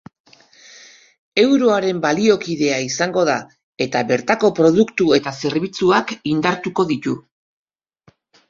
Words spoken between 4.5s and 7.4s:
produktu eta zerbitzuak indartuko ditu.